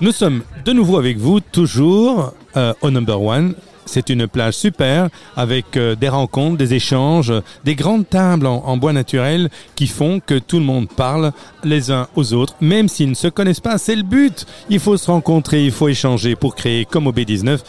[0.00, 3.54] Nous sommes de nouveau avec vous, toujours euh, au Number One.
[3.86, 7.32] C'est une plage super avec euh, des rencontres, des échanges,
[7.64, 11.92] des grandes tables en, en bois naturel qui font que tout le monde parle les
[11.92, 13.78] uns aux autres, même s'ils ne se connaissent pas.
[13.78, 14.46] C'est le but.
[14.68, 17.60] Il faut se rencontrer, il faut échanger pour créer, comme au B19,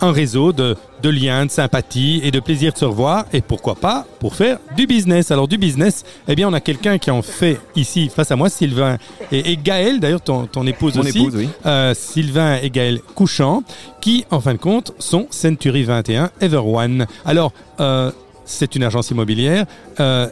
[0.00, 3.74] un réseau de, de liens, de sympathie et de plaisir de se revoir et pourquoi
[3.74, 5.30] pas pour faire du business.
[5.30, 8.48] Alors du business, eh bien on a quelqu'un qui en fait ici face à moi,
[8.48, 8.98] Sylvain
[9.32, 11.48] et, et Gaël, d'ailleurs ton, ton épouse Mon aussi, épouse, oui.
[11.66, 13.62] euh, Sylvain et Gaël Couchant,
[14.00, 17.06] qui en fin de compte sont Century 21 Everone.
[17.24, 18.10] Alors euh,
[18.44, 19.66] c'est une agence immobilière.
[20.00, 20.28] Euh,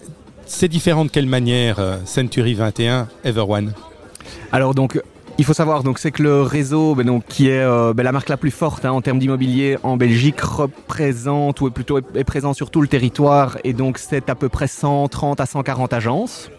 [0.46, 3.72] c'est différent de quelle manière euh, Century 21 Everone?
[4.50, 5.00] Alors donc,
[5.38, 8.10] il faut savoir donc c'est que le réseau, ben, donc qui est euh, ben, la
[8.10, 12.24] marque la plus forte hein, en termes d'immobilier en Belgique, représente ou est plutôt est,
[12.24, 16.50] présent sur tout le territoire et donc c'est à peu près 130 à 140 agences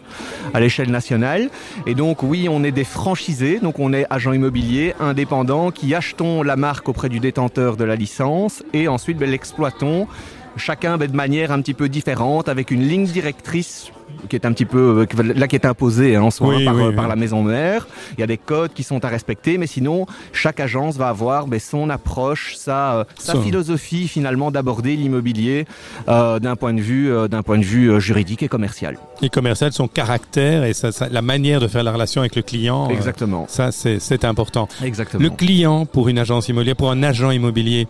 [0.54, 1.50] à l'échelle nationale.
[1.86, 6.42] Et donc oui, on est des franchisés, donc on est agents immobiliers indépendants qui achetons
[6.42, 10.08] la marque auprès du détenteur de la licence et ensuite ben, l'exploitons
[10.56, 13.92] chacun ben, de manière un petit peu différente avec une ligne directrice
[14.28, 16.74] qui est un petit peu euh, là qui est imposée hein, en soi Oui, par,
[16.74, 16.94] oui, euh, oui.
[16.94, 17.86] par la maison mère.
[18.16, 21.46] Il y a des codes qui sont à respecter, mais sinon chaque agence va avoir
[21.46, 25.64] ben, son approche, sa, euh, sa philosophie finalement d'aborder l'immobilier
[26.08, 28.98] euh, d'un point de vue euh, d'un point de vue juridique et commercial.
[29.22, 32.42] Et commercial, son caractère et sa- sa- la manière de faire la relation avec le
[32.42, 32.88] client.
[32.88, 33.46] euh, Exactement.
[33.48, 34.68] ça, c'est c'est important.
[34.84, 35.22] Exactement.
[35.22, 37.86] Le client pour une agence immobilière, pour un agent immobilier,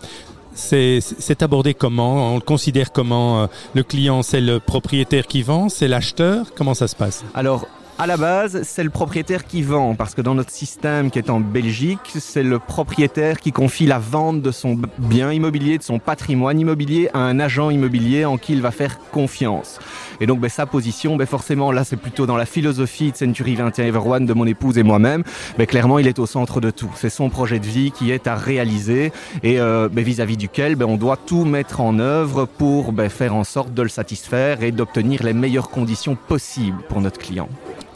[0.55, 2.33] c'est abordé comment?
[2.33, 6.47] On le considère comment euh, Le client, c'est le propriétaire qui vend, c'est l'acheteur?
[6.56, 7.25] Comment ça se passe?
[7.34, 7.67] Alors,
[8.01, 11.29] à la base, c'est le propriétaire qui vend, parce que dans notre système qui est
[11.29, 15.98] en Belgique, c'est le propriétaire qui confie la vente de son bien immobilier, de son
[15.98, 19.78] patrimoine immobilier à un agent immobilier en qui il va faire confiance.
[20.19, 23.55] Et donc, ben, sa position, ben, forcément, là, c'est plutôt dans la philosophie de Century
[23.55, 25.23] 21 Everone de mon épouse et moi-même.
[25.59, 26.91] Ben, clairement, il est au centre de tout.
[26.97, 29.12] C'est son projet de vie qui est à réaliser
[29.43, 33.34] et euh, ben, vis-à-vis duquel ben, on doit tout mettre en œuvre pour ben, faire
[33.34, 37.49] en sorte de le satisfaire et d'obtenir les meilleures conditions possibles pour notre client.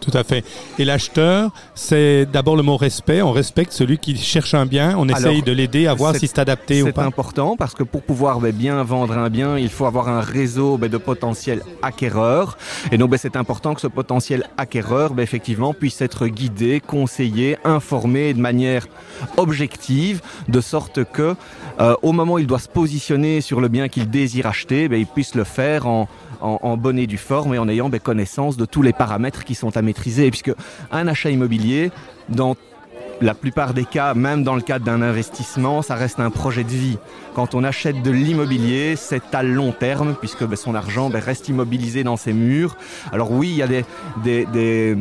[0.04, 0.44] Tout à fait.
[0.78, 3.22] Et l'acheteur, c'est d'abord le mot respect.
[3.22, 4.96] On respecte celui qui cherche un bien.
[4.98, 7.04] On essaye de l'aider à voir c'est- si c'est adapté ou C'est pas.
[7.04, 10.76] important parce que pour pouvoir ben, bien vendre un bien, il faut avoir un réseau
[10.76, 12.58] ben, de potentiels acquéreurs.
[12.92, 18.34] Et donc, ben, c'est important que ce potentiel acquéreur, effectivement, puisse être guidé, conseillé, informé
[18.34, 18.86] de manière
[19.38, 21.34] objective, de sorte que,
[21.80, 25.06] euh, au moment où il doit se positionner sur le bien qu'il désire acheter, il
[25.06, 26.08] puisse le faire en,
[26.42, 29.54] en, en bonne et due forme et en ayant connaissance de tous les paramètres qui
[29.54, 29.93] sont à maîtriser.
[30.30, 30.52] Puisque
[30.92, 31.90] un achat immobilier,
[32.28, 32.56] dans
[33.20, 36.70] la plupart des cas, même dans le cadre d'un investissement, ça reste un projet de
[36.70, 36.98] vie.
[37.34, 41.48] Quand on achète de l'immobilier, c'est à long terme, puisque ben, son argent ben, reste
[41.48, 42.76] immobilisé dans ses murs.
[43.12, 44.96] Alors oui, il y a des,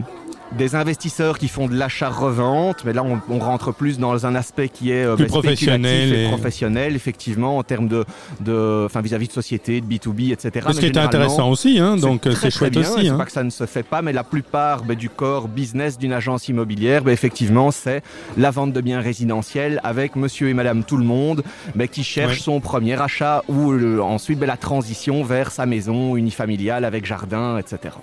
[0.51, 4.69] des investisseurs qui font de l'achat-revente, mais là on, on rentre plus dans un aspect
[4.69, 8.05] qui est euh, Plus ben, professionnel et et- professionnel, effectivement, en termes de,
[8.41, 10.67] de, enfin vis-à-vis de société, de B2B, etc.
[10.71, 13.01] Ce qui Mais est intéressant aussi, hein, donc très, c'est très chouette bien, et aussi.
[13.05, 13.17] C'est hein.
[13.17, 16.13] pas que ça ne se fait pas, mais la plupart ben, du corps business d'une
[16.13, 18.03] agence immobilière, ben, effectivement, c'est
[18.37, 21.43] la vente de biens résidentiels avec monsieur et madame tout le monde
[21.75, 22.39] ben, qui cherche Ouais.
[22.39, 27.95] son premier achat ou le- ensuite la transition vers sa maison unifamiliale avec jardin, etc.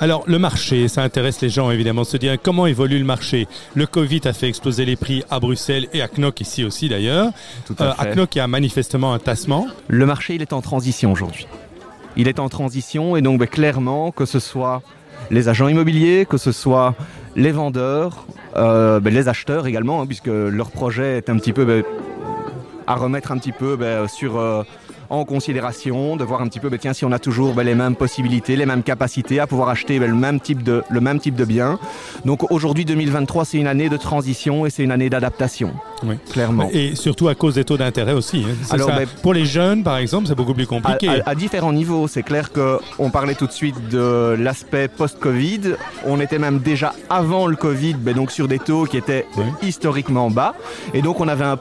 [0.00, 3.46] Alors, le marché, ça intéresse les gens évidemment, se dire comment évolue le marché?
[3.74, 7.28] Le Covid a fait exploser les prix à Bruxelles et à Knock ici aussi d'ailleurs.
[7.78, 9.66] À Euh, à Knock, il y a manifestement un tassement.
[9.88, 11.46] Le marché, il est en transition aujourd'hui.
[12.16, 14.82] Il est en transition et donc ben, clairement, que ce soit
[15.30, 16.94] les agents immobiliers, que ce soit
[17.36, 18.26] les vendeurs,
[18.56, 21.82] euh, ben, les acheteurs également, hein, puisque leur projet est un petit peu ben,
[22.86, 23.78] à remettre un petit peu
[24.08, 24.62] sur euh,
[25.12, 27.74] en considération, de voir un petit peu ben, tiens si on a toujours ben, les
[27.74, 31.20] mêmes possibilités, les mêmes capacités à pouvoir acheter ben, le même type de le même
[31.20, 31.78] type de bien.
[32.24, 36.16] Donc aujourd'hui 2023, c'est une année de transition et c'est une année d'adaptation, Oui.
[36.30, 36.68] clairement.
[36.72, 38.44] Et surtout à cause des taux d'intérêt aussi.
[38.48, 38.54] hein.
[38.70, 38.96] Alors, ça.
[39.22, 41.08] Pour les jeunes, par exemple, c'est beaucoup plus compliqué.
[41.08, 42.08] à- à différents niveaux.
[42.08, 45.74] C'est clair que on parlait tout de suite de l'aspect post-Covid.
[46.06, 49.44] On était même déjà avant le Covid, donc sur des taux qui étaient Oui.
[49.62, 50.54] historiquement bas.
[50.94, 51.58] Et donc on avait un,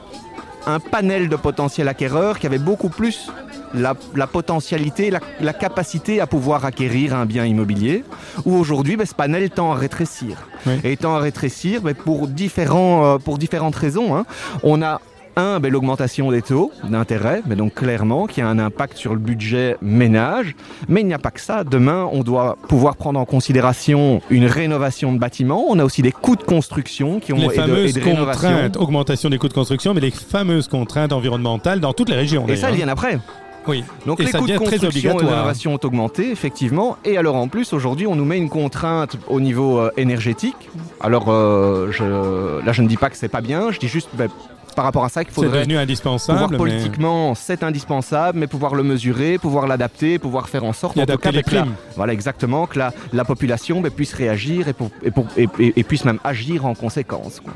[0.67, 3.29] un panel de potentiels acquéreurs qui avait beaucoup plus
[3.73, 8.03] la, la potentialité, la, la capacité à pouvoir acquérir un bien immobilier.
[8.45, 10.37] Où aujourd'hui, ben, ce panel tend à rétrécir.
[10.65, 10.73] Oui.
[10.83, 14.15] Et tend à rétrécir ben, pour, différents, euh, pour différentes raisons.
[14.15, 14.25] hein.
[14.63, 15.01] On a
[15.37, 19.19] un, ben, l'augmentation des taux d'intérêt, mais donc clairement qui a un impact sur le
[19.19, 20.55] budget ménage.
[20.89, 21.63] Mais il n'y a pas que ça.
[21.63, 25.63] Demain, on doit pouvoir prendre en considération une rénovation de bâtiments.
[25.69, 27.99] On a aussi des coûts de construction qui ont les et de- et fameuses de
[28.01, 32.45] contraintes, augmentation des coûts de construction, mais les fameuses contraintes environnementales dans toutes les régions.
[32.47, 32.75] Et ça, elles d'ailleurs.
[32.75, 33.19] viennent après.
[33.67, 33.83] Oui.
[34.05, 36.97] Donc Et les coûts de construction et d'innovation ont augmenté, effectivement.
[37.05, 40.69] Et alors en plus, aujourd'hui, on nous met une contrainte au niveau euh, énergétique.
[40.99, 44.09] Alors euh, je, là, je ne dis pas que c'est pas bien, je dis juste
[44.13, 44.29] ben,
[44.75, 46.47] par rapport à ça qu'il C'est faudrait devenu pouvoir indispensable.
[46.51, 51.05] mais politiquement, c'est indispensable, mais pouvoir le mesurer, pouvoir l'adapter, pouvoir faire en sorte, en
[51.05, 51.67] tout cas, les ben, que la-
[51.97, 55.73] voilà exactement, que la, la population ben, puisse réagir et, pour- et pour- et- et-
[55.79, 57.41] et puisse même agir en conséquence.
[57.41, 57.51] quoi.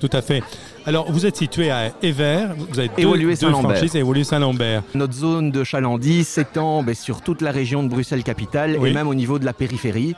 [0.00, 0.42] Tout à fait.
[0.86, 3.76] Alors, vous êtes situé à Evert, vous avez Évolué deux Saint-Lambert.
[3.76, 4.82] franchises, Évolué Saint-Lambert.
[4.94, 8.90] Notre zone de chalandise s'étend ben, sur toute la région de Bruxelles-Capitale Oui.
[8.90, 10.14] et même au niveau de la périphérie.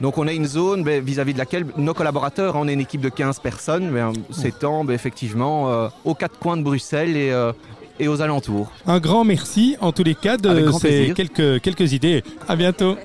[0.00, 2.80] Donc on a une zone ben, vis-à-vis de laquelle nos collaborateurs, hein, on est une
[2.80, 7.52] équipe de 15 personnes, ben, s'étend effectivement euh, aux quatre coins de Bruxelles et, euh,
[8.00, 8.72] et aux alentours.
[8.88, 12.24] Un grand merci en tous les cas de ces quelques, quelques idées.
[12.48, 12.96] À bientôt.